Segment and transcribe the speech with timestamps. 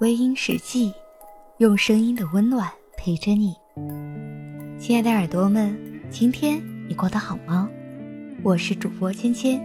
[0.00, 0.92] 微音时记，
[1.58, 3.54] 用声音的温暖陪着你。
[4.76, 5.78] 亲爱的耳朵们，
[6.10, 7.70] 今天你过得好吗？
[8.42, 9.60] 我是主播芊芊。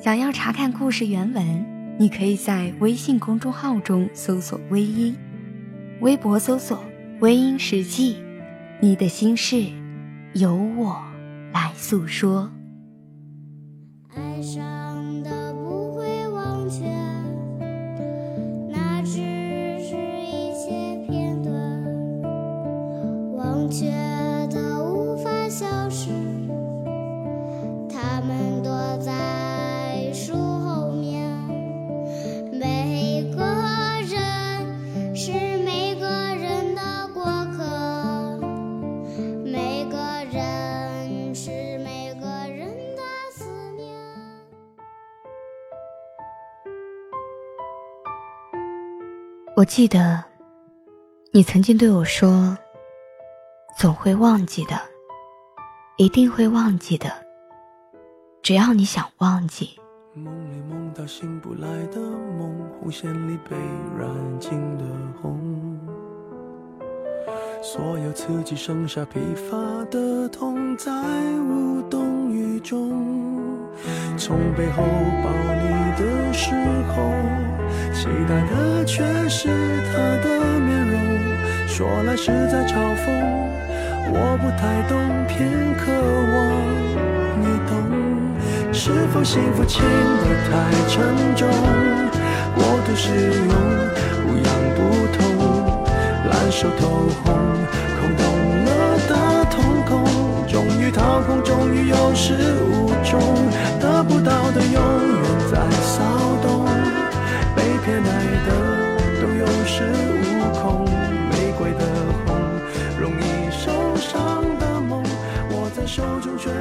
[0.00, 5.16] 想要查看故事原文，你可以在微信公众号中搜索“微音”，
[6.02, 6.78] 微博搜索
[7.18, 8.16] “微音时记”。
[8.80, 9.64] 你的心事，
[10.34, 10.96] 由我
[11.52, 12.48] 来诉说。
[49.58, 50.24] 我记得，
[51.32, 52.56] 你曾经对我说
[53.76, 54.80] ：“总会忘记的，
[55.96, 57.10] 一定会忘记的，
[58.40, 59.70] 只要你想忘记。”
[60.14, 63.56] 梦里梦到醒不来的梦，红线里被
[63.98, 64.84] 染尽的
[65.20, 65.36] 红，
[67.60, 69.56] 所有刺激剩下疲乏
[69.90, 70.92] 的痛，在
[71.40, 73.58] 无动于衷。
[74.16, 76.54] 从背后抱你的时
[76.94, 77.47] 候。
[77.92, 79.48] 期待的却是
[79.92, 80.26] 他的
[80.60, 80.96] 面容，
[81.66, 83.06] 说来实在嘲讽，
[84.10, 85.36] 我不太懂，偏
[85.76, 85.90] 渴
[86.34, 86.36] 望
[87.40, 87.72] 你懂。
[88.72, 90.50] 是否幸福轻得太
[90.88, 90.94] 沉
[91.34, 91.48] 重，
[92.54, 93.52] 过度使用
[94.22, 94.78] 不痒不
[95.16, 95.20] 痛，
[96.30, 97.26] 烂熟透红，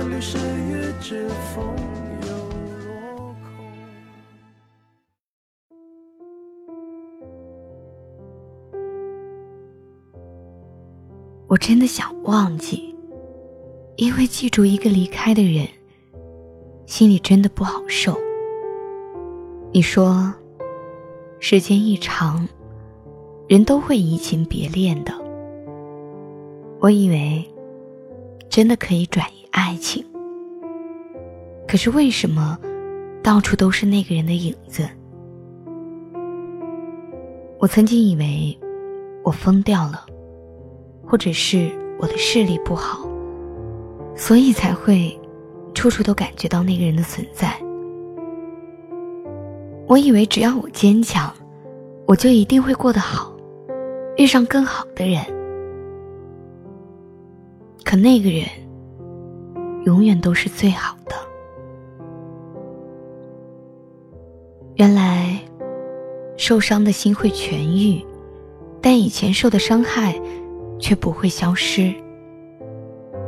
[0.03, 1.63] 流失于指缝，
[2.21, 2.27] 又
[2.85, 3.45] 落空。
[11.47, 12.95] 我真的想忘记，
[13.95, 15.67] 因为记住一个离开的人，
[16.85, 18.17] 心里真的不好受。
[19.71, 20.33] 你说。
[21.39, 22.47] 时间一长，
[23.47, 25.13] 人都会移情别恋的。
[26.79, 27.47] 我以为
[28.49, 30.05] 真的可以转移爱情，
[31.67, 32.57] 可是为什么
[33.23, 34.87] 到处都是那个人的影子？
[37.59, 38.57] 我曾经以为
[39.23, 40.05] 我疯掉了，
[41.05, 41.69] 或者是
[41.99, 43.07] 我的视力不好，
[44.15, 45.19] 所以才会
[45.73, 47.51] 处处都感觉到那个人的存在。
[49.87, 51.33] 我以为只要我坚强，
[52.05, 53.33] 我就一定会过得好，
[54.17, 55.23] 遇上更好的人。
[57.83, 58.45] 可那个人，
[59.87, 61.15] 永远都是最好的。
[64.75, 65.39] 原来，
[66.35, 68.05] 受伤的心会痊愈，
[68.81, 70.19] 但以前受的伤害，
[70.77, 71.93] 却不会消失。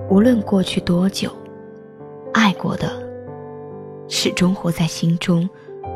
[0.10, 1.32] 无论过去多久，
[2.34, 2.92] 爱过的，
[4.10, 5.50] 始终活在心中。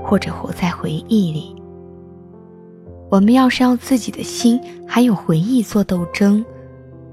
[0.05, 1.55] 或者活在回忆里。
[3.09, 6.43] 我们要是要自己的心还有回忆做斗争，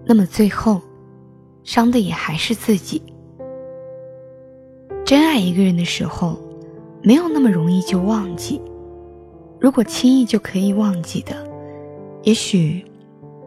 [0.04, 0.80] 那么最后，
[1.62, 3.00] 伤的也还是自己。
[5.10, 6.38] 真爱一个人的时候，
[7.02, 8.62] 没有那么容易就忘记。
[9.58, 11.34] 如果轻易就可以忘记的，
[12.22, 12.84] 也许，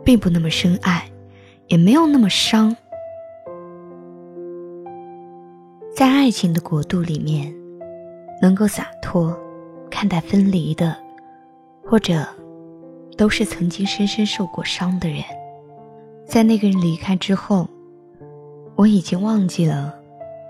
[0.03, 1.09] 并不那么深爱，
[1.67, 2.75] 也没有那么伤。
[5.95, 7.55] 在爱情的国度里面。
[8.41, 9.33] 能够洒脱
[9.89, 10.97] 看待分离的，
[11.85, 12.27] 或者
[13.15, 15.23] 都是曾经深深受过伤的人，
[16.25, 17.69] 在那个人离开之后，
[18.75, 19.95] 我已经忘记了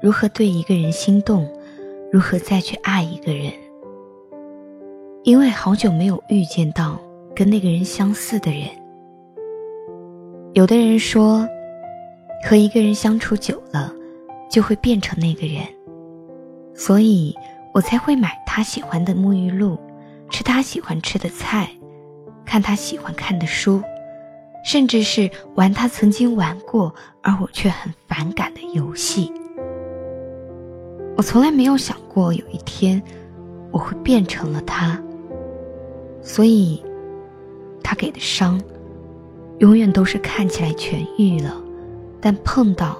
[0.03, 1.49] 如何对一个人心动，
[2.11, 3.53] 如何再去爱一个人，
[5.23, 6.99] 因为好久没有遇见到
[7.33, 8.63] 跟那个人相似的人。
[10.51, 11.47] 有的人说，
[12.45, 13.93] 和一个人相处久了，
[14.51, 15.63] 就会变成那个人，
[16.75, 17.33] 所以。
[17.73, 19.79] 我才会买他喜欢的沐浴露，
[20.29, 21.67] 吃他喜欢吃的菜，
[22.45, 23.81] 看他喜欢看的书，
[24.63, 29.33] 甚至是玩他曾经玩过而我却很反感的游戏。
[31.15, 33.01] 我从来没有想过有一天
[33.71, 35.01] 我会变成了他，
[36.21, 36.83] 所以，
[37.83, 38.59] 他给的伤，
[39.59, 41.55] 永远都是看起来痊愈了，
[42.19, 42.97] 但碰到，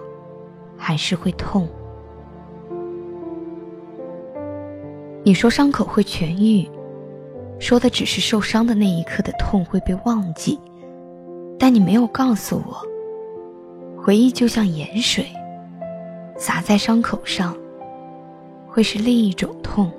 [0.78, 1.68] 还是会痛。
[5.24, 6.70] 你说伤口会痊愈，
[7.60, 10.60] 说的只是受伤的那一刻的痛会被忘记，
[11.58, 12.78] 但你没有告诉我，
[14.02, 15.26] 回忆就像盐水，
[16.38, 17.56] 洒在伤口上，
[18.74, 19.92] 会是另一种痛。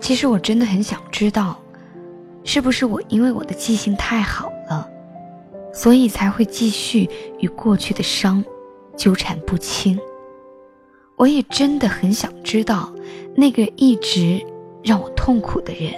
[0.00, 1.58] 其实我真的很想知道，
[2.44, 4.88] 是不是我因为我的记性太好了，
[5.72, 8.44] 所以才会继续与过去的伤
[8.96, 9.98] 纠缠不清。
[11.16, 12.92] 我也真的很想知道，
[13.34, 14.40] 那个一直
[14.84, 15.92] 让我痛苦的人，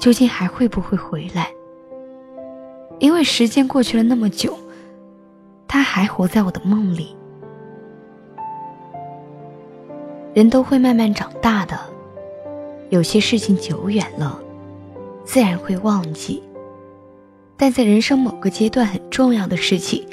[0.00, 1.52] 究竟还会不会回来？
[2.98, 4.56] 因为时间过去了那么久，
[5.68, 7.14] 他还活在我的梦里。
[10.34, 11.78] 人都会慢慢长大的。
[12.90, 14.38] 有些事情久远了，
[15.24, 16.42] 自然会忘记。
[17.56, 20.04] 但在人生某个阶段很重要的事情，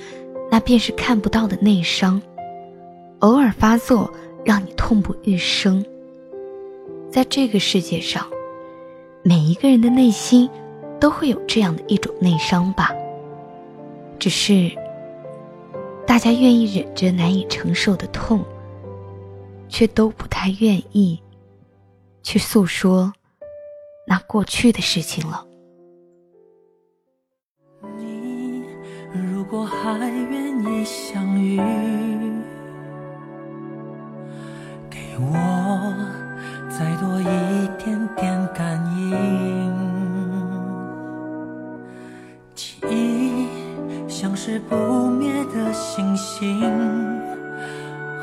[0.49, 2.21] 那便是看不到的内伤，
[3.19, 4.11] 偶尔发作，
[4.45, 5.83] 让你痛不欲生。
[7.09, 8.25] 在这个世界上，
[9.23, 10.47] 每一个人的内心
[10.99, 12.91] 都会有这样的一种内伤吧。
[14.19, 14.71] 只是，
[16.05, 18.39] 大家愿意忍着难以承受的痛，
[19.71, 21.19] 却都不太愿意。
[22.21, 23.11] 去诉说
[24.05, 25.47] 那过去的事情了。
[27.97, 28.63] 你
[29.11, 31.57] 如果还愿意相遇，
[34.89, 35.93] 给我
[36.69, 37.23] 再多一
[37.83, 39.73] 点点感应。
[42.53, 43.47] 记忆
[44.07, 46.61] 像是不灭的星星，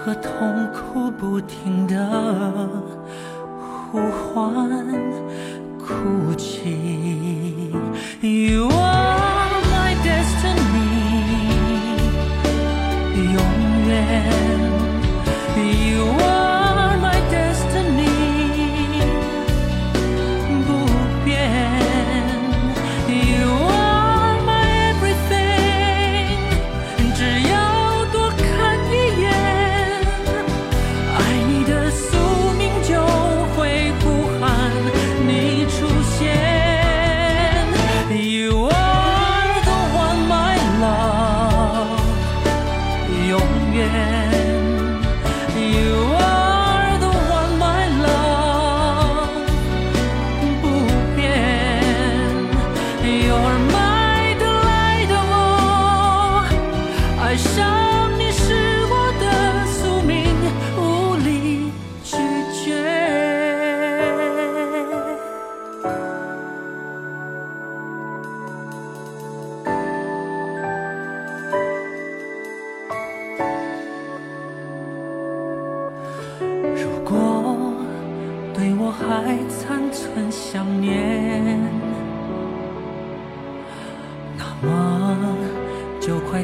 [0.08, 1.94] 和痛苦不停的。
[3.92, 4.66] 呼唤，
[5.78, 7.74] 哭泣。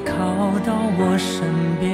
[0.05, 0.15] 靠
[0.67, 1.85] 到我身边。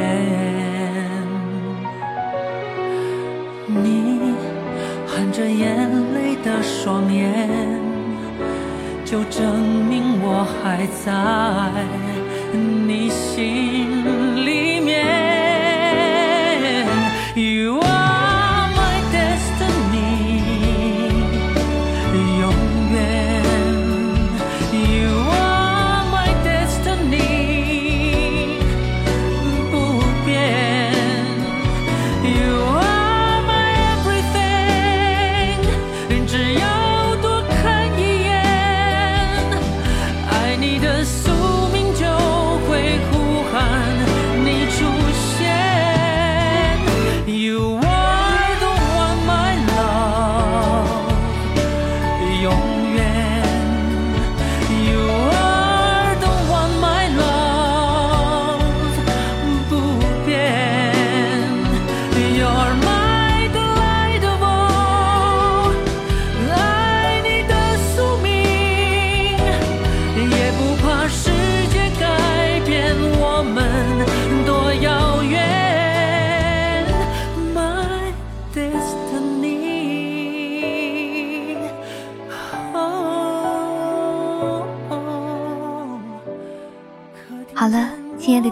[3.66, 4.34] 你
[5.06, 7.48] 含着眼泪的双眼
[9.04, 9.58] 就证
[9.88, 11.10] 明我还在
[12.86, 14.59] 你心里。